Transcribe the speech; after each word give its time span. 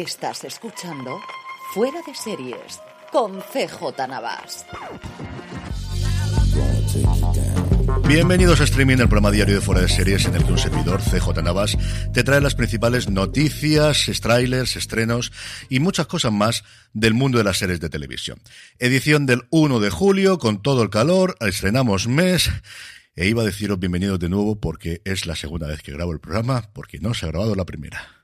Estás 0.00 0.44
escuchando 0.44 1.20
Fuera 1.74 2.00
de 2.06 2.14
Series 2.14 2.80
con 3.12 3.38
CJ 3.42 4.08
Navas. 4.08 4.64
Bienvenidos 8.08 8.62
a 8.62 8.64
Streaming, 8.64 8.96
el 8.96 9.08
programa 9.08 9.30
diario 9.30 9.56
de 9.56 9.60
Fuera 9.60 9.82
de 9.82 9.90
Series 9.90 10.24
en 10.24 10.36
el 10.36 10.44
que 10.46 10.52
un 10.52 10.58
servidor, 10.58 11.02
CJ 11.02 11.42
Navas, 11.42 11.76
te 12.14 12.24
trae 12.24 12.40
las 12.40 12.54
principales 12.54 13.10
noticias, 13.10 14.10
trailers, 14.22 14.76
estrenos 14.76 15.32
y 15.68 15.80
muchas 15.80 16.06
cosas 16.06 16.32
más 16.32 16.64
del 16.94 17.12
mundo 17.12 17.36
de 17.36 17.44
las 17.44 17.58
series 17.58 17.80
de 17.80 17.90
televisión. 17.90 18.40
Edición 18.78 19.26
del 19.26 19.42
1 19.50 19.80
de 19.80 19.90
julio, 19.90 20.38
con 20.38 20.62
todo 20.62 20.82
el 20.82 20.88
calor, 20.88 21.36
estrenamos 21.40 22.08
mes 22.08 22.50
e 23.16 23.28
iba 23.28 23.42
a 23.42 23.44
deciros 23.44 23.78
bienvenidos 23.78 24.18
de 24.18 24.30
nuevo 24.30 24.58
porque 24.58 25.02
es 25.04 25.26
la 25.26 25.36
segunda 25.36 25.66
vez 25.66 25.82
que 25.82 25.92
grabo 25.92 26.12
el 26.12 26.20
programa, 26.20 26.70
porque 26.72 27.00
no 27.00 27.12
se 27.12 27.26
ha 27.26 27.28
grabado 27.28 27.54
la 27.54 27.66
primera. 27.66 28.16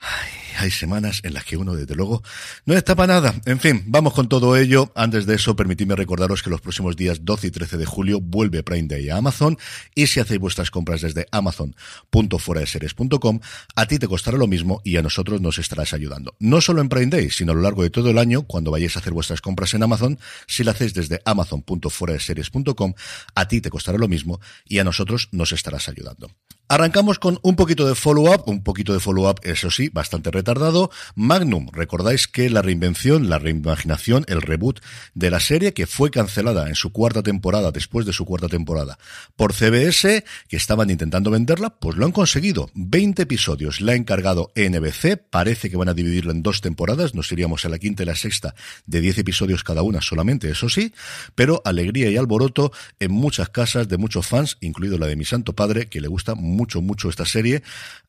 Ay, 0.00 0.47
hay 0.56 0.70
semanas 0.70 1.20
en 1.24 1.34
las 1.34 1.44
que 1.44 1.56
uno, 1.56 1.74
desde 1.74 1.94
luego, 1.94 2.22
no 2.66 2.74
está 2.74 2.94
para 2.94 3.14
nada. 3.14 3.34
En 3.44 3.60
fin, 3.60 3.82
vamos 3.86 4.14
con 4.14 4.28
todo 4.28 4.56
ello. 4.56 4.92
Antes 4.94 5.26
de 5.26 5.34
eso, 5.34 5.56
permitidme 5.56 5.96
recordaros 5.96 6.42
que 6.42 6.50
los 6.50 6.60
próximos 6.60 6.96
días 6.96 7.24
12 7.24 7.48
y 7.48 7.50
13 7.50 7.76
de 7.76 7.86
julio 7.86 8.20
vuelve 8.20 8.62
Prime 8.62 8.88
Day 8.88 9.08
a 9.08 9.16
Amazon 9.16 9.58
y 9.94 10.06
si 10.06 10.20
hacéis 10.20 10.40
vuestras 10.40 10.70
compras 10.70 11.00
desde 11.00 11.26
amazon.foradeseries.com, 11.30 13.40
a 13.74 13.86
ti 13.86 13.98
te 13.98 14.08
costará 14.08 14.38
lo 14.38 14.46
mismo 14.46 14.80
y 14.84 14.96
a 14.96 15.02
nosotros 15.02 15.40
nos 15.40 15.58
estarás 15.58 15.92
ayudando. 15.92 16.34
No 16.38 16.60
solo 16.60 16.80
en 16.80 16.88
Prime 16.88 17.06
Day, 17.06 17.30
sino 17.30 17.52
a 17.52 17.54
lo 17.54 17.62
largo 17.62 17.82
de 17.82 17.90
todo 17.90 18.10
el 18.10 18.18
año, 18.18 18.42
cuando 18.42 18.70
vayáis 18.70 18.96
a 18.96 19.00
hacer 19.00 19.12
vuestras 19.12 19.40
compras 19.40 19.74
en 19.74 19.82
Amazon, 19.82 20.18
si 20.46 20.64
lo 20.64 20.70
hacéis 20.70 20.94
desde 20.94 21.20
amazon.foradeseries.com, 21.24 22.94
a 23.34 23.48
ti 23.48 23.60
te 23.60 23.70
costará 23.70 23.98
lo 23.98 24.08
mismo 24.08 24.40
y 24.66 24.78
a 24.78 24.84
nosotros 24.84 25.28
nos 25.32 25.52
estarás 25.52 25.88
ayudando. 25.88 26.30
Arrancamos 26.70 27.18
con 27.18 27.38
un 27.42 27.56
poquito 27.56 27.88
de 27.88 27.94
follow-up, 27.94 28.42
un 28.44 28.62
poquito 28.62 28.92
de 28.92 29.00
follow-up, 29.00 29.40
eso 29.42 29.70
sí, 29.70 29.88
bastante 29.88 30.30
retardado. 30.48 30.90
Magnum, 31.14 31.68
recordáis 31.72 32.26
que 32.26 32.48
la 32.48 32.62
reinvención, 32.62 33.28
la 33.28 33.38
reimaginación, 33.38 34.24
el 34.28 34.40
reboot 34.40 34.80
de 35.14 35.30
la 35.30 35.40
serie 35.40 35.74
que 35.74 35.86
fue 35.86 36.10
cancelada 36.10 36.68
en 36.68 36.74
su 36.74 36.90
cuarta 36.90 37.22
temporada, 37.22 37.70
después 37.70 38.06
de 38.06 38.14
su 38.14 38.24
cuarta 38.24 38.48
temporada, 38.48 38.98
por 39.36 39.52
CBS, 39.52 40.24
que 40.48 40.56
estaban 40.56 40.88
intentando 40.90 41.30
venderla, 41.30 41.70
pues 41.70 41.96
lo 41.96 42.06
han 42.06 42.12
conseguido. 42.12 42.70
20 42.74 43.22
episodios 43.22 43.82
la 43.82 43.92
ha 43.92 43.94
encargado 43.94 44.50
NBC, 44.56 45.18
parece 45.28 45.68
que 45.68 45.76
van 45.76 45.90
a 45.90 45.94
dividirla 45.94 46.32
en 46.32 46.42
dos 46.42 46.62
temporadas, 46.62 47.14
nos 47.14 47.30
iríamos 47.30 47.66
a 47.66 47.68
la 47.68 47.78
quinta 47.78 48.04
y 48.04 48.06
la 48.06 48.16
sexta, 48.16 48.54
de 48.86 49.02
10 49.02 49.18
episodios 49.18 49.64
cada 49.64 49.82
una 49.82 50.00
solamente, 50.00 50.50
eso 50.50 50.70
sí, 50.70 50.94
pero 51.34 51.60
alegría 51.66 52.10
y 52.10 52.16
alboroto 52.16 52.72
en 53.00 53.12
muchas 53.12 53.50
casas 53.50 53.88
de 53.88 53.98
muchos 53.98 54.26
fans, 54.26 54.56
incluido 54.60 54.96
la 54.96 55.06
de 55.06 55.16
mi 55.16 55.26
santo 55.26 55.52
padre, 55.52 55.88
que 55.88 56.00
le 56.00 56.08
gusta 56.08 56.34
mucho, 56.34 56.80
mucho 56.80 57.10
esta 57.10 57.26
serie, 57.26 57.62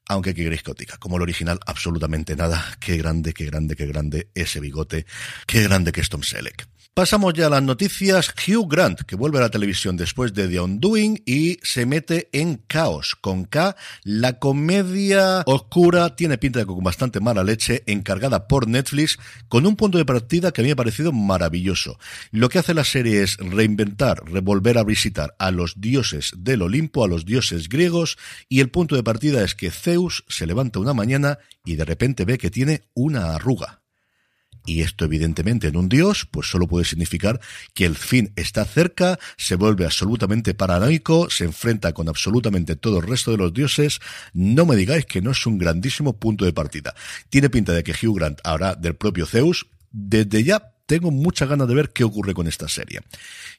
aunque 0.09 0.33
que 0.33 0.43
queréis 0.43 0.63
como 0.99 1.15
el 1.15 1.21
original, 1.21 1.59
absolutamente 1.65 2.35
nada. 2.35 2.75
Qué 2.79 2.97
grande, 2.97 3.33
qué 3.33 3.45
grande, 3.45 3.75
qué 3.75 3.85
grande 3.85 4.29
ese 4.35 4.59
bigote, 4.59 5.05
qué 5.47 5.63
grande 5.63 5.91
que 5.91 6.01
es 6.01 6.09
Tom 6.09 6.23
Selleck. 6.23 6.67
Pasamos 6.99 7.33
ya 7.33 7.47
a 7.47 7.49
las 7.49 7.63
noticias. 7.63 8.33
Hugh 8.45 8.69
Grant, 8.69 9.03
que 9.03 9.15
vuelve 9.15 9.37
a 9.37 9.43
la 9.43 9.49
televisión 9.49 9.95
después 9.95 10.33
de 10.33 10.49
The 10.49 10.59
Undoing 10.59 11.23
y 11.25 11.57
se 11.63 11.85
mete 11.85 12.27
en 12.33 12.57
Caos, 12.67 13.15
con 13.15 13.45
K. 13.45 13.77
La 14.03 14.37
comedia 14.37 15.43
oscura 15.45 16.17
tiene 16.17 16.37
pinta 16.37 16.59
de 16.59 16.65
con 16.65 16.83
bastante 16.83 17.21
mala 17.21 17.45
leche, 17.45 17.83
encargada 17.85 18.49
por 18.49 18.67
Netflix, 18.67 19.17
con 19.47 19.65
un 19.65 19.77
punto 19.77 19.97
de 19.97 20.03
partida 20.03 20.51
que 20.51 20.59
a 20.59 20.63
mí 20.63 20.67
me 20.67 20.73
ha 20.73 20.75
parecido 20.75 21.13
maravilloso. 21.13 21.97
Lo 22.31 22.49
que 22.49 22.59
hace 22.59 22.73
la 22.73 22.83
serie 22.83 23.23
es 23.23 23.37
reinventar, 23.37 24.29
revolver 24.29 24.77
a 24.77 24.83
visitar 24.83 25.35
a 25.39 25.51
los 25.51 25.79
dioses 25.79 26.33
del 26.37 26.63
Olimpo, 26.63 27.05
a 27.05 27.07
los 27.07 27.23
dioses 27.23 27.69
griegos, 27.69 28.17
y 28.49 28.59
el 28.59 28.71
punto 28.71 28.97
de 28.97 29.03
partida 29.03 29.41
es 29.45 29.55
que 29.55 29.71
Zeus 29.71 29.98
se 30.07 30.47
levanta 30.47 30.79
una 30.79 30.93
mañana 30.93 31.39
y 31.65 31.75
de 31.75 31.85
repente 31.85 32.25
ve 32.25 32.37
que 32.37 32.49
tiene 32.49 32.83
una 32.93 33.35
arruga. 33.35 33.81
Y 34.65 34.81
esto 34.81 35.05
evidentemente 35.05 35.67
en 35.67 35.77
un 35.77 35.89
dios, 35.89 36.27
pues 36.29 36.47
solo 36.47 36.67
puede 36.67 36.85
significar 36.85 37.39
que 37.73 37.85
el 37.85 37.95
fin 37.95 38.31
está 38.35 38.65
cerca, 38.65 39.17
se 39.37 39.55
vuelve 39.55 39.85
absolutamente 39.85 40.53
paranoico, 40.53 41.29
se 41.29 41.45
enfrenta 41.45 41.93
con 41.93 42.07
absolutamente 42.07 42.75
todo 42.75 42.99
el 42.99 43.07
resto 43.07 43.31
de 43.31 43.37
los 43.37 43.53
dioses. 43.53 43.99
No 44.33 44.65
me 44.65 44.75
digáis 44.75 45.05
que 45.05 45.21
no 45.21 45.31
es 45.31 45.45
un 45.45 45.57
grandísimo 45.57 46.19
punto 46.19 46.45
de 46.45 46.53
partida. 46.53 46.93
Tiene 47.29 47.49
pinta 47.49 47.73
de 47.73 47.83
que 47.83 47.93
Hugh 47.93 48.17
Grant 48.17 48.39
ahora 48.43 48.75
del 48.75 48.95
propio 48.95 49.25
Zeus, 49.25 49.65
desde 49.91 50.43
ya 50.43 50.75
tengo 50.89 51.11
mucha 51.11 51.45
ganas 51.45 51.67
de 51.67 51.75
ver 51.75 51.91
qué 51.91 52.03
ocurre 52.03 52.33
con 52.33 52.47
esta 52.47 52.67
serie. 52.67 53.01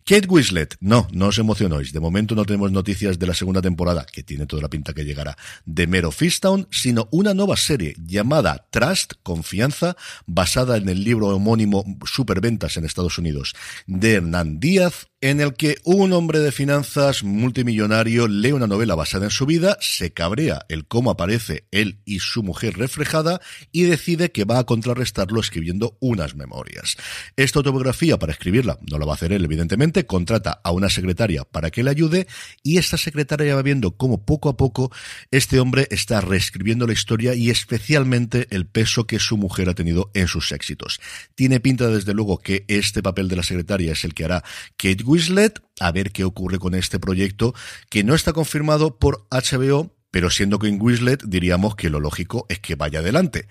Kate 0.05 0.27
Winslet, 0.27 0.77
no, 0.81 1.07
no 1.13 1.29
os 1.29 1.39
emocionéis. 1.39 1.93
De 1.93 2.01
momento 2.01 2.35
no 2.35 2.45
tenemos 2.45 2.73
noticias 2.73 3.21
de 3.21 3.27
la 3.29 3.35
segunda 3.35 3.63
temporada, 3.63 4.05
que 4.05 4.25
tiene 4.25 4.47
toda 4.47 4.63
la 4.63 4.69
pinta 4.69 4.93
que 4.93 5.05
llegará, 5.05 5.39
de 5.65 5.87
Mero 5.87 6.11
Fistown, 6.11 6.67
sino 6.73 7.09
una 7.13 7.33
nueva 7.33 7.57
serie 7.57 7.95
llamada 8.05 8.67
Trust, 8.71 9.13
Confianza, 9.23 9.97
basada 10.27 10.77
en 10.77 10.89
el 10.89 11.05
libro 11.05 11.29
homónimo 11.29 11.85
Superventas 12.05 12.77
en 12.77 12.85
Estados 12.85 13.17
Unidos 13.17 13.55
de 13.87 14.15
Hernán 14.15 14.59
Díaz, 14.59 15.07
en 15.23 15.41
el 15.41 15.53
que 15.53 15.77
un 15.85 16.15
hombre 16.15 16.39
de 16.39 16.51
finanzas 16.51 17.23
multimillonario 17.23 18.27
lee 18.27 18.53
una 18.53 18.67
novela 18.67 18.95
basada 18.95 19.27
en 19.27 19.31
su 19.31 19.45
vida, 19.45 19.77
se 19.81 20.15
cabrea 20.15 20.65
el 20.71 20.87
cómo 20.87 21.11
aparece 21.11 21.67
él 21.71 22.01
y 22.07 22.21
su 22.21 22.43
mujer 22.43 22.79
reflejada 22.79 23.41
y 23.71 23.83
decide 23.83 24.33
que 24.33 24.45
va 24.45 24.59
a 24.59 24.65
contrarrestarlo 24.65 25.39
escribiendo 25.41 25.99
unas 26.01 26.35
memorias. 26.37 26.97
Esta 27.37 27.59
autobiografía, 27.59 28.19
para 28.19 28.33
escribirla, 28.33 28.79
no 28.91 28.99
la 28.99 29.05
va 29.05 29.13
a 29.13 29.15
hacer 29.17 29.33
él, 29.33 29.45
evidentemente, 29.45 30.07
contrata 30.07 30.59
a 30.65 30.73
una 30.73 30.89
secretaria 30.89 31.45
para 31.45 31.71
que 31.71 31.83
le 31.83 31.91
ayude 31.91 32.27
y 32.63 32.79
esta 32.79 32.97
secretaria 32.97 33.55
va 33.55 33.63
viendo 33.63 33.97
cómo 33.99 34.25
poco 34.25 34.49
a 34.49 34.57
poco 34.57 34.91
este 35.31 35.61
hombre 35.61 35.87
está 35.91 36.23
reescribiendo 36.23 36.87
la 36.87 36.95
historia 36.95 37.35
y 37.35 37.51
especialmente 37.51 38.47
el 38.51 38.67
peso 38.67 39.07
que 39.07 39.19
su 39.19 39.37
mujer 39.37 39.69
ha 39.69 39.75
tenido 39.75 40.11
en 40.15 40.29
sus 40.29 40.53
éxitos. 40.53 40.99
Tiene 41.35 41.61
pinta, 41.61 41.89
desde 41.89 42.15
luego, 42.15 42.39
que 42.39 42.65
este 42.69 43.03
papel 43.03 43.29
de 43.29 43.37
la 43.37 43.43
secretaria 43.43 43.93
es 43.93 44.05
el 44.05 44.15
que 44.15 44.25
hará 44.25 44.43
Kate 44.79 45.10
Winslet, 45.11 45.61
a 45.81 45.91
ver 45.91 46.13
qué 46.13 46.23
ocurre 46.23 46.61
con 46.61 46.77
este 46.77 47.01
proyecto, 47.01 47.53
que 47.89 48.05
no 48.05 48.15
está 48.15 48.33
confirmado 48.33 48.97
por 48.99 49.27
HBO, 49.31 49.91
pero 50.13 50.31
siendo 50.31 50.61
que 50.61 50.69
en 50.69 50.81
Winslet 50.81 51.25
diríamos 51.25 51.75
que 51.75 51.91
lo 51.91 51.99
lógico 51.99 52.47
es 52.49 52.61
que 52.61 52.77
vaya 52.77 53.01
adelante. 53.01 53.49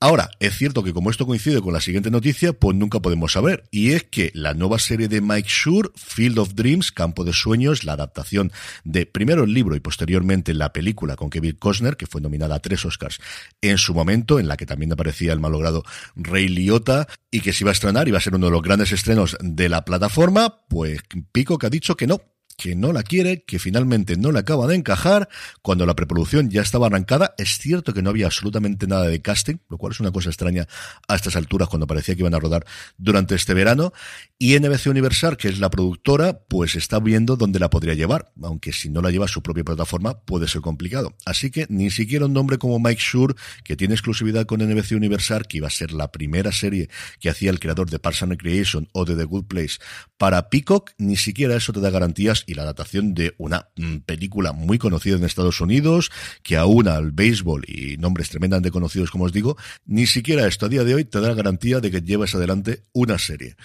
Ahora, 0.00 0.30
es 0.38 0.56
cierto 0.56 0.84
que 0.84 0.92
como 0.92 1.10
esto 1.10 1.26
coincide 1.26 1.60
con 1.60 1.72
la 1.72 1.80
siguiente 1.80 2.08
noticia, 2.12 2.52
pues 2.52 2.76
nunca 2.76 3.00
podemos 3.00 3.32
saber. 3.32 3.64
Y 3.72 3.90
es 3.90 4.04
que 4.04 4.30
la 4.32 4.54
nueva 4.54 4.78
serie 4.78 5.08
de 5.08 5.20
Mike 5.20 5.48
Shure, 5.48 5.90
Field 5.96 6.38
of 6.38 6.54
Dreams, 6.54 6.92
Campo 6.92 7.24
de 7.24 7.32
Sueños, 7.32 7.82
la 7.82 7.94
adaptación 7.94 8.52
de 8.84 9.06
primero 9.06 9.42
el 9.42 9.52
libro 9.52 9.74
y 9.74 9.80
posteriormente 9.80 10.54
la 10.54 10.72
película 10.72 11.16
con 11.16 11.30
Kevin 11.30 11.56
Costner, 11.56 11.96
que 11.96 12.06
fue 12.06 12.20
nominada 12.20 12.54
a 12.54 12.60
tres 12.60 12.84
Oscars 12.84 13.18
en 13.60 13.76
su 13.76 13.92
momento, 13.92 14.38
en 14.38 14.46
la 14.46 14.56
que 14.56 14.66
también 14.66 14.92
aparecía 14.92 15.32
el 15.32 15.40
malogrado 15.40 15.82
Rey 16.14 16.46
Liotta, 16.46 17.08
y 17.32 17.40
que 17.40 17.52
se 17.52 17.64
iba 17.64 17.70
a 17.70 17.72
estrenar, 17.72 18.06
iba 18.06 18.18
a 18.18 18.20
ser 18.20 18.36
uno 18.36 18.46
de 18.46 18.52
los 18.52 18.62
grandes 18.62 18.92
estrenos 18.92 19.36
de 19.40 19.68
la 19.68 19.84
plataforma, 19.84 20.60
pues 20.68 21.00
Pico 21.32 21.58
que 21.58 21.66
ha 21.66 21.70
dicho 21.70 21.96
que 21.96 22.06
no, 22.06 22.20
que 22.58 22.74
no 22.74 22.92
la 22.92 23.04
quiere, 23.04 23.44
que 23.44 23.60
finalmente 23.60 24.16
no 24.16 24.32
le 24.32 24.40
acaba 24.40 24.66
de 24.66 24.74
encajar, 24.74 25.28
cuando 25.62 25.86
la 25.86 25.94
preproducción 25.94 26.50
ya 26.50 26.60
estaba 26.60 26.88
arrancada. 26.88 27.34
Es 27.38 27.58
cierto 27.58 27.94
que 27.94 28.02
no 28.02 28.10
había 28.10 28.26
absolutamente 28.26 28.88
nada 28.88 29.06
de 29.06 29.22
casting, 29.22 29.58
lo 29.70 29.78
cual 29.78 29.92
es 29.92 30.00
una 30.00 30.10
cosa 30.10 30.28
extraña 30.28 30.66
a 31.06 31.14
estas 31.14 31.36
alturas 31.36 31.68
cuando 31.68 31.86
parecía 31.86 32.16
que 32.16 32.22
iban 32.22 32.34
a 32.34 32.40
rodar 32.40 32.66
durante 32.96 33.36
este 33.36 33.54
verano. 33.54 33.92
Y 34.38 34.58
NBC 34.58 34.88
Universal, 34.88 35.36
que 35.36 35.48
es 35.48 35.60
la 35.60 35.70
productora, 35.70 36.40
pues 36.48 36.74
está 36.74 36.98
viendo 36.98 37.36
dónde 37.36 37.60
la 37.60 37.70
podría 37.70 37.94
llevar, 37.94 38.32
aunque 38.42 38.72
si 38.72 38.90
no 38.90 39.02
la 39.02 39.12
lleva 39.12 39.26
a 39.26 39.28
su 39.28 39.40
propia 39.40 39.62
plataforma 39.62 40.18
puede 40.20 40.48
ser 40.48 40.60
complicado. 40.60 41.14
Así 41.24 41.52
que 41.52 41.66
ni 41.68 41.92
siquiera 41.92 42.26
un 42.26 42.32
nombre 42.32 42.58
como 42.58 42.80
Mike 42.80 43.00
Shure, 43.00 43.34
que 43.62 43.76
tiene 43.76 43.94
exclusividad 43.94 44.46
con 44.46 44.60
NBC 44.60 44.92
Universal, 44.92 45.46
que 45.46 45.58
iba 45.58 45.68
a 45.68 45.70
ser 45.70 45.92
la 45.92 46.10
primera 46.10 46.50
serie 46.50 46.88
que 47.20 47.30
hacía 47.30 47.50
el 47.50 47.60
creador 47.60 47.88
de 47.88 48.00
Parks 48.00 48.24
and 48.24 48.32
Recreation 48.32 48.88
o 48.92 49.04
de 49.04 49.14
The 49.14 49.24
Good 49.24 49.44
Place 49.44 49.78
para 50.16 50.50
Peacock, 50.50 50.90
ni 50.98 51.16
siquiera 51.16 51.54
eso 51.54 51.72
te 51.72 51.80
da 51.80 51.90
garantías 51.90 52.44
y 52.48 52.54
la 52.54 52.62
adaptación 52.62 53.14
de 53.14 53.34
una 53.38 53.68
mm, 53.76 53.98
película 53.98 54.52
muy 54.52 54.78
conocida 54.78 55.16
en 55.16 55.24
Estados 55.24 55.60
Unidos, 55.60 56.10
que 56.42 56.56
aúna 56.56 56.96
al 56.96 57.12
béisbol 57.12 57.64
y 57.68 57.96
nombres 57.98 58.30
tremendamente 58.30 58.70
conocidos, 58.70 59.10
como 59.10 59.24
os 59.24 59.32
digo, 59.32 59.56
ni 59.84 60.06
siquiera 60.06 60.46
esto 60.46 60.66
a 60.66 60.68
día 60.68 60.84
de 60.84 60.94
hoy 60.94 61.04
te 61.04 61.20
da 61.20 61.34
garantía 61.34 61.80
de 61.80 61.90
que 61.90 62.00
lleves 62.00 62.34
adelante 62.34 62.84
una 62.92 63.18
serie. 63.18 63.56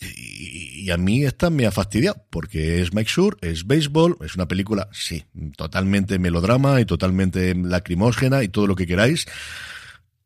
Y, 0.00 0.90
a 0.90 0.96
mí 0.96 1.24
esta 1.24 1.50
me 1.50 1.66
ha 1.66 1.72
fastidiado, 1.72 2.24
porque 2.30 2.80
es 2.80 2.94
Mike 2.94 3.10
Shure, 3.12 3.36
es 3.40 3.66
béisbol, 3.66 4.18
es 4.24 4.36
una 4.36 4.46
película, 4.46 4.88
sí, 4.92 5.24
totalmente 5.56 6.18
melodrama 6.18 6.80
y 6.80 6.84
totalmente 6.84 7.54
lacrimógena 7.54 8.42
y 8.42 8.48
todo 8.48 8.66
lo 8.66 8.76
que 8.76 8.86
queráis, 8.86 9.26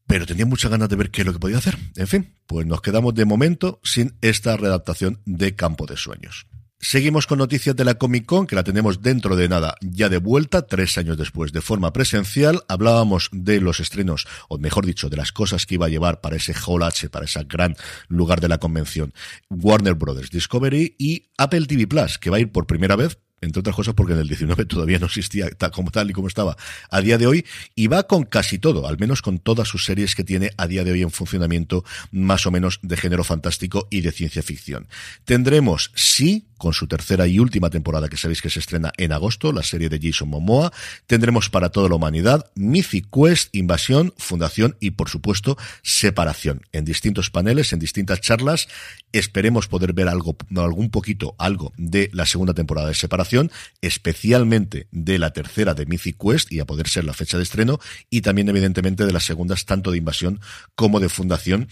pero 0.07 0.27
tenía 0.27 0.45
muchas 0.45 0.71
ganas 0.71 0.89
de 0.89 0.97
ver 0.97 1.11
qué 1.11 1.23
es 1.23 1.27
lo 1.27 1.33
que 1.33 1.39
podía 1.39 1.59
hacer. 1.59 1.79
En 1.97 2.07
fin, 2.07 2.35
pues 2.47 2.67
nos 2.67 2.83
quedamos 2.83 3.15
de 3.15 3.25
momento 3.25 3.81
sin 3.83 4.15
esta 4.21 4.57
redactación 4.57 5.21
de 5.25 5.55
Campo 5.55 5.87
de 5.87 5.97
Sueños. 5.97 6.47
Seguimos 6.85 7.29
con 7.29 7.39
noticias 7.39 7.77
de 7.77 7.85
la 7.85 7.95
Comic 7.95 8.27
Con, 8.27 8.45
que 8.45 8.57
la 8.57 8.65
tenemos 8.65 9.01
dentro 9.01 9.37
de 9.37 9.49
nada, 9.49 9.77
ya 9.81 10.09
de 10.09 10.19
vuelta, 10.19 10.67
tres 10.67 10.99
años 10.99 11.17
después, 11.17 11.53
de 11.53 11.61
forma 11.61 11.93
presencial. 11.93 12.65
Hablábamos 12.67 13.29
de 13.31 13.61
los 13.61 13.79
estrenos, 13.79 14.27
o 14.49 14.59
mejor 14.59 14.85
dicho, 14.85 15.09
de 15.09 15.17
las 15.17 15.31
cosas 15.31 15.65
que 15.65 15.77
iba 15.77 15.87
a 15.87 15.89
llevar 15.89 16.21
para 16.21 16.35
ese 16.35 16.55
Hall 16.55 16.83
H, 16.83 17.09
para 17.09 17.27
ese 17.27 17.45
gran 17.45 17.77
lugar 18.09 18.41
de 18.41 18.49
la 18.49 18.59
convención. 18.59 19.15
Warner 19.49 19.95
Brothers 19.95 20.31
Discovery 20.31 20.97
y 20.99 21.31
Apple 21.39 21.67
TV 21.67 21.87
Plus, 21.87 22.19
que 22.19 22.31
va 22.31 22.39
a 22.39 22.41
ir 22.41 22.51
por 22.51 22.67
primera 22.67 22.97
vez, 22.97 23.17
entre 23.43 23.61
otras 23.61 23.77
cosas 23.77 23.95
porque 23.95 24.15
en 24.15 24.21
el 24.21 24.29
19 24.29 24.65
todavía 24.65 24.99
no 24.99 25.07
existía 25.07 25.51
tal 25.51 25.71
como 25.71 25.91
tal 25.91 26.09
y 26.09 26.13
como 26.15 26.29
estaba 26.29 26.57
a 26.91 27.01
día 27.01 27.19
de 27.19 27.27
hoy, 27.27 27.45
y 27.75 27.89
va 27.89 28.05
con 28.05 28.25
casi 28.25 28.59
todo, 28.59 28.87
al 28.89 28.99
menos 28.99 29.21
con 29.21 29.39
todas 29.39 29.69
sus 29.69 29.85
series 29.85 30.15
que 30.15 30.25
tiene 30.25 30.53
a 30.57 30.67
día 30.67 30.85
de 30.85 30.93
hoy 30.93 31.03
en 31.03 31.11
funcionamiento, 31.11 31.85
más 32.11 32.47
o 32.47 32.51
menos 32.51 32.79
de 32.83 32.97
género 32.97 33.25
fantástico 33.25 33.89
y 33.91 34.01
de 34.01 34.13
ciencia 34.13 34.43
ficción. 34.43 34.89
Tendremos, 35.25 35.91
sí, 35.95 36.47
con 36.63 36.73
su 36.73 36.87
tercera 36.87 37.27
y 37.27 37.41
última 37.41 37.71
temporada 37.71 38.09
que 38.09 38.17
sabéis 38.17 38.41
que 38.41 38.49
se 38.49 38.61
estrena 38.61 38.93
en 38.97 39.11
agosto, 39.11 39.53
la 39.53 39.65
serie 39.65 39.89
de 39.89 39.99
Jason 40.01 40.29
Momoa. 40.29 40.73
Tendremos 41.09 41.51
para 41.51 41.71
toda 41.71 41.89
la 41.89 41.97
humanidad 41.97 42.53
Mythic 42.55 43.09
Quest, 43.13 43.53
Invasión, 43.53 44.15
Fundación 44.17 44.77
y 44.79 44.93
por 44.93 45.09
supuesto 45.09 45.59
Separación 45.83 46.63
en 46.71 46.85
distintos 46.85 47.31
paneles, 47.31 47.73
en 47.73 47.81
distintas 47.81 48.21
charlas. 48.21 48.69
Esperemos 49.11 49.67
poder 49.67 49.93
ver 49.93 50.07
algo, 50.07 50.37
algún 50.55 50.91
poquito, 50.91 51.35
algo 51.37 51.73
de 51.77 52.11
la 52.13 52.27
segunda 52.27 52.55
temporada 52.55 52.87
de 52.87 52.95
Separación, 52.95 53.32
especialmente 53.81 54.89
de 54.91 55.19
la 55.19 55.33
tercera 55.33 55.75
de 55.75 55.87
Mythic 55.87 56.17
Quest 56.19 56.53
y 56.53 56.61
a 56.61 56.67
poder 56.67 56.89
ser 56.89 57.05
la 57.05 57.15
fecha 57.15 57.37
de 57.37 57.43
estreno 57.45 57.79
y 58.11 58.21
también 58.21 58.49
evidentemente 58.49 59.07
de 59.07 59.13
las 59.13 59.25
segundas 59.25 59.65
tanto 59.65 59.91
de 59.91 59.99
Invasión 59.99 60.41
como 60.75 61.01
de 61.01 61.09
Fundación 61.09 61.69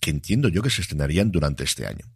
que 0.00 0.10
entiendo 0.10 0.48
yo 0.48 0.62
que 0.62 0.70
se 0.70 0.82
estrenarían 0.82 1.30
durante 1.30 1.64
este 1.64 1.86
año. 1.86 2.06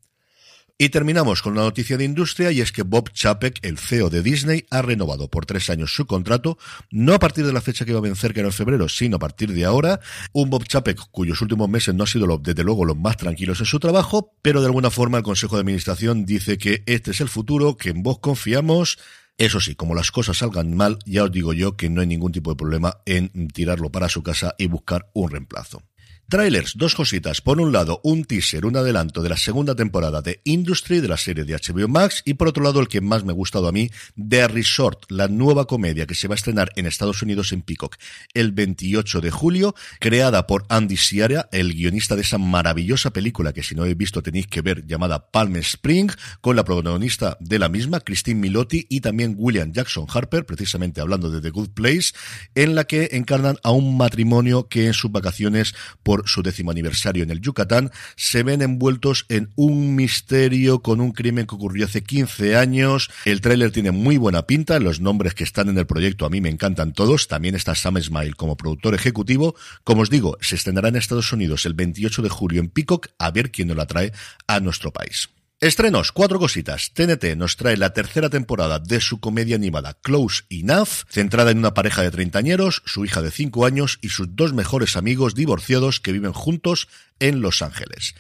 Y 0.81 0.91
terminamos 0.91 1.43
con 1.43 1.55
una 1.55 1.63
noticia 1.63 1.97
de 1.97 2.05
industria 2.05 2.53
y 2.53 2.61
es 2.61 2.71
que 2.71 2.83
Bob 2.83 3.11
Chapek, 3.11 3.59
el 3.63 3.79
CEO 3.79 4.11
de 4.11 4.23
Disney, 4.23 4.65
ha 4.71 4.81
renovado 4.81 5.29
por 5.29 5.45
tres 5.45 5.71
años 5.71 5.93
su 5.93 6.07
contrato, 6.07 6.57
no 6.93 7.15
a 7.15 7.19
partir 7.19 7.45
de 7.45 7.53
la 7.53 7.61
fecha 7.61 7.85
que 7.85 7.93
va 7.93 7.99
a 7.99 8.03
vencer, 8.03 8.33
que 8.33 8.39
era 8.39 8.51
en 8.51 8.53
febrero, 8.53 8.89
sino 8.89 9.17
a 9.17 9.19
partir 9.19 9.53
de 9.53 9.65
ahora. 9.65 9.99
Un 10.33 10.51
Bob 10.51 10.69
Chapek 10.69 10.97
cuyos 11.11 11.43
últimos 11.43 11.69
meses 11.69 11.97
no 11.97 12.05
ha 12.05 12.07
sido, 12.07 12.39
desde 12.39 12.63
luego, 12.63 12.85
los 12.85 12.97
más 12.97 13.17
tranquilos 13.17 13.59
en 13.59 13.67
su 13.67 13.81
trabajo, 13.81 14.37
pero 14.41 14.61
de 14.61 14.67
alguna 14.67 14.91
forma 14.91 15.19
el 15.19 15.25
Consejo 15.25 15.57
de 15.57 15.63
Administración 15.63 16.25
dice 16.25 16.59
que 16.59 16.85
este 16.87 17.11
es 17.11 17.21
el 17.21 17.29
futuro, 17.29 17.77
que 17.77 17.91
en 17.91 18.05
vos 18.05 18.21
confiamos. 18.21 19.01
Eso 19.37 19.59
sí, 19.59 19.75
como 19.75 19.97
las 19.97 20.13
cosas 20.13 20.39
salgan 20.39 20.77
mal, 20.77 21.01
ya 21.05 21.25
os 21.25 21.33
digo 21.33 21.55
yo 21.55 21.77
que 21.77 21.91
no 21.91 22.03
hay 22.03 22.07
ningún 22.07 22.31
tipo 22.31 22.51
de 22.51 22.57
problema 22.57 22.99
en 23.05 23.49
tirarlo 23.49 23.91
para 23.91 24.09
su 24.09 24.23
casa 24.23 24.55
y 24.59 24.69
buscar 24.69 25.11
un 25.13 25.33
reemplazo. 25.33 25.83
Trailers, 26.31 26.77
dos 26.77 26.95
cositas. 26.95 27.41
Por 27.41 27.59
un 27.59 27.73
lado, 27.73 28.03
un 28.05 28.27
teaser, 28.27 28.67
un 28.67 28.77
adelanto 28.77 29.23
de 29.23 29.31
la 29.31 29.39
segunda 29.39 29.75
temporada 29.75 30.21
de 30.21 30.43
Industry, 30.45 31.01
de 31.01 31.09
la 31.09 31.17
serie 31.17 31.45
de 31.45 31.55
HBO 31.55 31.89
Max, 31.89 32.21
y 32.27 32.35
por 32.35 32.49
otro 32.49 32.63
lado, 32.63 32.81
el 32.81 32.89
que 32.89 33.01
más 33.01 33.25
me 33.25 33.33
ha 33.33 33.35
gustado 33.35 33.67
a 33.67 33.73
mí, 33.73 33.91
The 34.15 34.47
Resort, 34.47 35.11
la 35.11 35.29
nueva 35.29 35.67
comedia 35.67 36.07
que 36.07 36.15
se 36.15 36.29
va 36.29 36.35
a 36.35 36.37
estrenar 36.37 36.71
en 36.77 36.85
Estados 36.85 37.23
Unidos 37.23 37.55
en 37.55 37.63
Peacock 37.63 37.97
el 38.35 38.53
28 38.53 39.23
de 39.23 39.31
julio, 39.31 39.75
creada 40.01 40.47
por 40.47 40.67
Andy 40.69 40.99
Siara, 40.99 41.49
el 41.51 41.73
guionista 41.73 42.15
de 42.15 42.21
esa 42.21 42.37
maravillosa 42.37 43.11
película 43.11 43.55
que 43.55 43.63
si 43.63 43.75
no 43.75 43.81
habéis 43.81 43.97
visto 43.97 44.23
tenéis 44.23 44.49
que 44.49 44.61
ver, 44.61 44.85
llamada 44.87 45.31
Palm 45.31 45.57
Spring, 45.57 46.11
con 46.43 46.57
la 46.57 46.65
protagonista 46.65 47.39
de 47.41 47.59
la 47.59 47.71
misma, 47.71 48.01
Christine 48.01 48.39
Milotti, 48.39 48.85
y 48.91 49.01
también 49.01 49.35
William 49.39 49.73
Jackson 49.73 50.05
Harper, 50.13 50.45
precisamente 50.45 51.01
hablando 51.01 51.31
de 51.31 51.41
The 51.41 51.49
Good 51.49 51.71
Place, 51.71 52.13
en 52.55 52.75
la 52.75 52.85
que 52.85 53.09
encarnan 53.13 53.57
a 53.63 53.71
un 53.71 53.97
matrimonio 53.97 54.69
que 54.69 54.89
en 54.89 54.93
sus 54.93 55.11
vacaciones 55.11 55.75
por 56.03 56.18
su 56.27 56.43
décimo 56.43 56.71
aniversario 56.71 57.23
en 57.23 57.31
el 57.31 57.41
Yucatán, 57.41 57.91
se 58.17 58.43
ven 58.43 58.63
envueltos 58.63 59.27
en 59.29 59.51
un 59.57 59.95
misterio 59.95 60.83
con 60.83 61.01
un 61.01 61.13
crimen 61.13 61.47
que 61.47 61.55
ocurrió 61.55 61.87
hace 61.87 62.03
15 62.03 62.57
años. 62.57 63.11
El 63.25 63.41
tráiler 63.41 63.71
tiene 63.71 63.91
muy 63.91 64.17
buena 64.17 64.43
pinta, 64.43 64.79
los 64.79 65.01
nombres 65.01 65.35
que 65.35 65.45
están 65.45 65.69
en 65.69 65.79
el 65.79 65.87
proyecto 65.87 66.27
a 66.27 66.31
mí 66.31 66.41
me 66.41 66.49
encantan 66.49 66.93
todos. 66.93 67.29
También 67.29 67.55
está 67.55 67.75
Sam 67.75 68.01
Smile 68.01 68.35
como 68.35 68.57
productor 68.57 68.95
ejecutivo. 68.95 69.55
Como 69.85 70.03
os 70.03 70.11
digo, 70.11 70.39
se 70.41 70.57
estrenará 70.57 70.89
en 70.89 70.97
Estados 70.97 71.33
Unidos 71.33 71.67
el 71.67 71.75
28 71.75 72.23
de 72.23 72.29
julio 72.29 72.61
en 72.61 72.69
Peacock, 72.69 73.09
a 73.19 73.31
ver 73.31 73.51
quién 73.51 73.69
nos 73.69 73.77
la 73.77 73.87
trae 73.87 74.13
a 74.47 74.61
nuestro 74.61 74.93
país. 74.93 75.29
Estrenos, 75.61 76.13
cuatro 76.13 76.39
cositas. 76.39 76.93
TNT 76.95 77.35
nos 77.37 77.57
trae 77.57 77.77
la 77.77 77.93
tercera 77.93 78.31
temporada 78.31 78.79
de 78.79 79.01
su 79.01 79.19
comedia 79.19 79.57
animada 79.57 79.95
Close 79.95 80.45
Enough, 80.51 81.03
centrada 81.09 81.51
en 81.51 81.59
una 81.59 81.75
pareja 81.75 82.03
de 82.03 82.13
treintañeros, 82.13 82.81
su 82.87 83.05
hija 83.05 83.23
de 83.23 83.33
cinco 83.33 83.67
años 83.67 83.99
y 84.01 84.11
sus 84.11 84.37
dos 84.37 84.53
mejores 84.53 84.97
amigos 84.97 85.35
divorciados 85.35 85.99
que 85.99 86.13
viven 86.13 86.33
juntos 86.33 86.87
en 87.19 87.41
Los 87.41 87.61
Ángeles. 87.63 88.15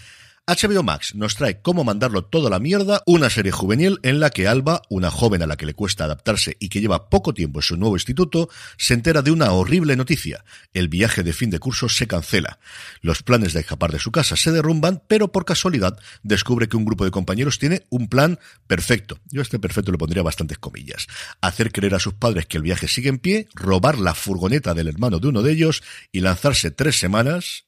HBO 0.48 0.82
Max 0.82 1.14
nos 1.14 1.36
trae 1.36 1.60
Cómo 1.60 1.84
mandarlo 1.84 2.24
toda 2.24 2.48
la 2.48 2.58
mierda, 2.58 3.02
una 3.04 3.28
serie 3.28 3.52
juvenil 3.52 3.98
en 4.02 4.18
la 4.18 4.30
que 4.30 4.48
Alba, 4.48 4.80
una 4.88 5.10
joven 5.10 5.42
a 5.42 5.46
la 5.46 5.58
que 5.58 5.66
le 5.66 5.74
cuesta 5.74 6.04
adaptarse 6.04 6.56
y 6.58 6.70
que 6.70 6.80
lleva 6.80 7.10
poco 7.10 7.34
tiempo 7.34 7.58
en 7.58 7.64
su 7.64 7.76
nuevo 7.76 7.96
instituto, 7.96 8.48
se 8.78 8.94
entera 8.94 9.20
de 9.20 9.30
una 9.30 9.52
horrible 9.52 9.94
noticia. 9.94 10.46
El 10.72 10.88
viaje 10.88 11.22
de 11.22 11.34
fin 11.34 11.50
de 11.50 11.58
curso 11.58 11.90
se 11.90 12.06
cancela. 12.06 12.60
Los 13.02 13.22
planes 13.22 13.52
de 13.52 13.60
escapar 13.60 13.92
de 13.92 13.98
su 13.98 14.10
casa 14.10 14.36
se 14.36 14.50
derrumban, 14.50 15.02
pero 15.06 15.32
por 15.32 15.44
casualidad 15.44 15.98
descubre 16.22 16.66
que 16.66 16.78
un 16.78 16.86
grupo 16.86 17.04
de 17.04 17.10
compañeros 17.10 17.58
tiene 17.58 17.84
un 17.90 18.08
plan 18.08 18.38
perfecto. 18.66 19.18
Yo 19.26 19.42
este 19.42 19.58
perfecto 19.58 19.92
le 19.92 19.98
pondría 19.98 20.22
bastantes 20.22 20.56
comillas. 20.56 21.08
Hacer 21.42 21.72
creer 21.72 21.94
a 21.94 22.00
sus 22.00 22.14
padres 22.14 22.46
que 22.46 22.56
el 22.56 22.62
viaje 22.62 22.88
sigue 22.88 23.10
en 23.10 23.18
pie, 23.18 23.48
robar 23.54 23.98
la 23.98 24.14
furgoneta 24.14 24.72
del 24.72 24.88
hermano 24.88 25.18
de 25.18 25.28
uno 25.28 25.42
de 25.42 25.52
ellos 25.52 25.82
y 26.10 26.20
lanzarse 26.20 26.70
tres 26.70 26.98
semanas 26.98 27.67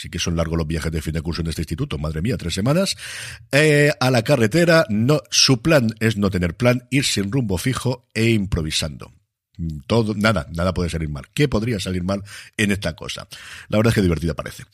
Sí 0.00 0.08
que 0.08 0.18
son 0.18 0.36
largos 0.36 0.56
los 0.56 0.66
viajes 0.66 0.92
de 0.92 1.02
fin 1.02 1.12
de 1.12 1.22
curso 1.22 1.42
en 1.42 1.48
este 1.48 1.62
instituto, 1.62 1.98
madre 1.98 2.22
mía, 2.22 2.36
tres 2.36 2.54
semanas, 2.54 2.96
eh, 3.52 3.90
a 4.00 4.10
la 4.10 4.22
carretera, 4.22 4.86
no, 4.88 5.20
su 5.30 5.60
plan 5.60 5.94
es 6.00 6.16
no 6.16 6.30
tener 6.30 6.56
plan, 6.56 6.86
ir 6.90 7.04
sin 7.04 7.32
rumbo 7.32 7.58
fijo 7.58 8.08
e 8.14 8.30
improvisando. 8.30 9.12
Todo, 9.88 10.14
nada, 10.14 10.46
nada 10.54 10.72
puede 10.72 10.88
salir 10.88 11.08
mal. 11.08 11.24
¿Qué 11.34 11.48
podría 11.48 11.80
salir 11.80 12.04
mal 12.04 12.22
en 12.56 12.70
esta 12.70 12.94
cosa? 12.94 13.26
La 13.68 13.78
verdad 13.78 13.90
es 13.90 13.96
que 13.96 14.02
divertida 14.02 14.34
parece. 14.34 14.64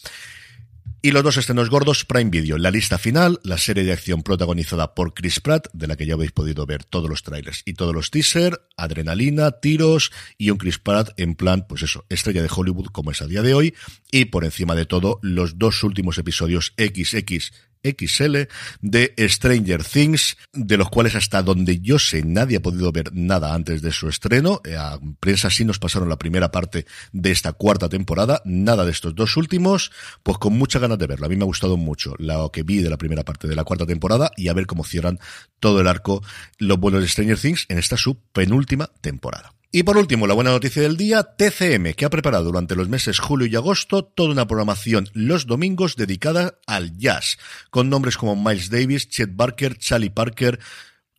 Y 1.04 1.10
los 1.10 1.22
dos 1.22 1.36
estrenos 1.36 1.68
gordos, 1.68 2.06
Prime 2.06 2.30
Video, 2.30 2.56
la 2.56 2.70
lista 2.70 2.96
final, 2.96 3.38
la 3.42 3.58
serie 3.58 3.84
de 3.84 3.92
acción 3.92 4.22
protagonizada 4.22 4.94
por 4.94 5.12
Chris 5.12 5.38
Pratt, 5.38 5.68
de 5.74 5.86
la 5.86 5.96
que 5.96 6.06
ya 6.06 6.14
habéis 6.14 6.32
podido 6.32 6.64
ver 6.64 6.82
todos 6.82 7.10
los 7.10 7.22
trailers 7.22 7.60
y 7.66 7.74
todos 7.74 7.94
los 7.94 8.10
teasers, 8.10 8.58
adrenalina, 8.78 9.50
tiros 9.50 10.12
y 10.38 10.48
un 10.48 10.56
Chris 10.56 10.78
Pratt 10.78 11.10
en 11.18 11.34
plan, 11.34 11.66
pues 11.68 11.82
eso, 11.82 12.06
estrella 12.08 12.40
de 12.40 12.48
Hollywood 12.50 12.86
como 12.86 13.10
es 13.10 13.20
a 13.20 13.26
día 13.26 13.42
de 13.42 13.52
hoy. 13.52 13.74
Y 14.10 14.24
por 14.24 14.46
encima 14.46 14.74
de 14.74 14.86
todo, 14.86 15.18
los 15.20 15.58
dos 15.58 15.84
últimos 15.84 16.16
episodios 16.16 16.72
XX 16.78 17.52
XL 17.84 18.48
de 18.80 19.14
Stranger 19.18 19.84
Things, 19.84 20.36
de 20.52 20.76
los 20.76 20.88
cuales 20.88 21.14
hasta 21.14 21.42
donde 21.42 21.80
yo 21.80 21.98
sé 21.98 22.22
nadie 22.24 22.56
ha 22.56 22.62
podido 22.62 22.90
ver 22.92 23.14
nada 23.14 23.54
antes 23.54 23.82
de 23.82 23.92
su 23.92 24.08
estreno. 24.08 24.60
Eh, 24.64 24.76
a 24.76 24.98
prensa 25.20 25.50
sí 25.50 25.64
nos 25.64 25.78
pasaron 25.78 26.08
la 26.08 26.18
primera 26.18 26.50
parte 26.50 26.86
de 27.12 27.30
esta 27.30 27.52
cuarta 27.52 27.88
temporada, 27.88 28.42
nada 28.44 28.84
de 28.84 28.90
estos 28.90 29.14
dos 29.14 29.36
últimos, 29.36 29.92
pues 30.22 30.38
con 30.38 30.56
muchas 30.56 30.82
ganas 30.82 30.98
de 30.98 31.06
verlo. 31.06 31.26
A 31.26 31.28
mí 31.28 31.36
me 31.36 31.44
ha 31.44 31.46
gustado 31.46 31.76
mucho 31.76 32.14
lo 32.18 32.50
que 32.50 32.62
vi 32.62 32.78
de 32.78 32.90
la 32.90 32.98
primera 32.98 33.24
parte 33.24 33.48
de 33.48 33.56
la 33.56 33.64
cuarta 33.64 33.86
temporada 33.86 34.30
y 34.36 34.48
a 34.48 34.54
ver 34.54 34.66
cómo 34.66 34.84
cierran 34.84 35.18
todo 35.60 35.80
el 35.80 35.88
arco 35.88 36.22
los 36.58 36.78
buenos 36.78 37.02
de 37.02 37.08
Stranger 37.08 37.38
Things 37.38 37.66
en 37.68 37.78
esta 37.78 37.96
su 37.96 38.18
penúltima 38.32 38.90
temporada. 39.00 39.54
Y 39.76 39.82
por 39.82 39.98
último, 39.98 40.28
la 40.28 40.34
buena 40.34 40.52
noticia 40.52 40.82
del 40.82 40.96
día, 40.96 41.24
TCM, 41.24 41.94
que 41.94 42.04
ha 42.04 42.08
preparado 42.08 42.44
durante 42.44 42.76
los 42.76 42.88
meses 42.88 43.18
julio 43.18 43.48
y 43.48 43.56
agosto 43.56 44.04
toda 44.04 44.30
una 44.30 44.46
programación 44.46 45.08
los 45.14 45.48
domingos 45.48 45.96
dedicada 45.96 46.60
al 46.68 46.96
jazz, 46.96 47.38
con 47.70 47.90
nombres 47.90 48.16
como 48.16 48.36
Miles 48.36 48.70
Davis, 48.70 49.08
Chet 49.08 49.34
Barker, 49.34 49.76
Charlie 49.76 50.10
Parker, 50.10 50.60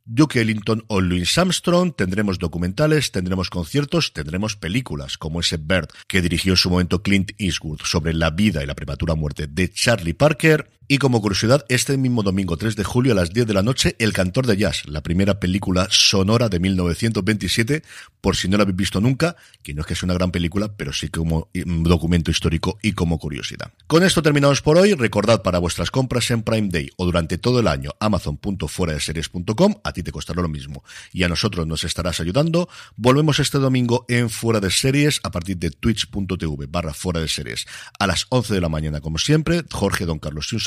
Duke 0.07 0.39
Ellington 0.39 0.85
o 0.87 1.01
Louis 1.01 1.35
Armstrong, 1.35 1.95
tendremos 1.95 2.37
documentales, 2.37 3.11
tendremos 3.11 3.49
conciertos, 3.49 4.13
tendremos 4.13 4.55
películas, 4.55 5.17
como 5.17 5.39
ese 5.39 5.57
Bird 5.57 5.87
que 6.07 6.21
dirigió 6.21 6.53
en 6.53 6.57
su 6.57 6.69
momento 6.69 7.01
Clint 7.01 7.31
Eastwood 7.39 7.79
sobre 7.83 8.13
la 8.13 8.29
vida 8.29 8.61
y 8.61 8.67
la 8.67 8.75
prematura 8.75 9.15
muerte 9.15 9.47
de 9.47 9.71
Charlie 9.71 10.13
Parker, 10.13 10.69
y 10.87 10.99
como 10.99 11.19
curiosidad, 11.19 11.65
este 11.67 11.97
mismo 11.97 12.21
domingo 12.21 12.57
3 12.57 12.75
de 12.75 12.83
julio 12.83 13.13
a 13.13 13.15
las 13.15 13.33
10 13.33 13.47
de 13.47 13.53
la 13.55 13.63
noche, 13.63 13.95
El 13.97 14.13
Cantor 14.13 14.45
de 14.45 14.55
Jazz, 14.55 14.83
la 14.85 15.01
primera 15.01 15.39
película 15.39 15.87
sonora 15.89 16.47
de 16.47 16.59
1927, 16.59 17.81
por 18.21 18.35
si 18.35 18.47
no 18.47 18.57
la 18.57 18.63
habéis 18.63 18.77
visto 18.77 19.01
nunca, 19.01 19.35
que 19.63 19.73
no 19.73 19.81
es 19.81 19.87
que 19.87 19.95
sea 19.95 20.05
una 20.05 20.13
gran 20.13 20.29
película, 20.29 20.77
pero 20.77 20.93
sí 20.93 21.07
como 21.07 21.49
documento 21.55 22.29
histórico 22.29 22.77
y 22.83 22.91
como 22.91 23.17
curiosidad. 23.17 23.73
Con 23.87 24.03
esto 24.03 24.21
terminamos 24.21 24.61
por 24.61 24.77
hoy. 24.77 24.93
Recordad 24.93 25.41
para 25.41 25.57
vuestras 25.57 25.89
compras 25.89 26.29
en 26.29 26.43
Prime 26.43 26.69
Day 26.69 26.91
o 26.97 27.05
durante 27.05 27.39
todo 27.39 27.61
el 27.61 27.67
año 27.67 27.89
amazon.fueradeseries.com, 27.99 29.75
a 29.83 29.91
ti 29.95 30.03
te 30.03 30.11
costará 30.11 30.41
lo 30.41 30.47
mismo 30.47 30.83
y 31.11 31.23
a 31.23 31.29
nosotros 31.29 31.65
nos 31.65 31.83
estarás 31.83 32.19
ayudando. 32.19 32.69
Volvemos 32.95 33.39
este 33.39 33.57
domingo 33.57 34.05
en 34.07 34.29
Fuera 34.29 34.59
de 34.59 34.69
Series 34.69 35.21
a 35.23 35.31
partir 35.31 35.57
de 35.57 35.71
twitch.tv 35.71 36.67
barra 36.67 36.93
Fuera 36.93 37.21
de 37.21 37.27
Series 37.27 37.65
a 37.97 38.05
las 38.05 38.27
11 38.29 38.53
de 38.53 38.61
la 38.61 38.69
mañana, 38.69 39.01
como 39.01 39.17
siempre. 39.17 39.63
Jorge 39.71 40.05
Don 40.05 40.19
Carlos 40.19 40.51
y 40.51 40.55
un 40.55 40.61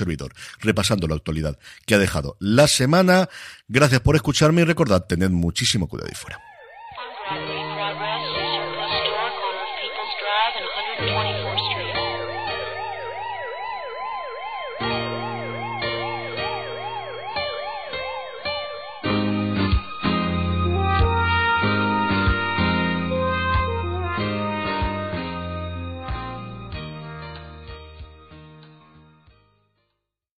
repasando 0.60 1.06
la 1.06 1.14
actualidad 1.14 1.58
que 1.86 1.94
ha 1.94 1.98
dejado 1.98 2.36
la 2.40 2.66
semana. 2.66 3.28
Gracias 3.68 4.00
por 4.00 4.16
escucharme 4.16 4.62
y 4.62 4.64
recordad, 4.64 5.04
tened 5.04 5.30
muchísimo 5.30 5.88
cuidado 5.88 6.08
ahí 6.08 6.16
fuera. 6.16 6.40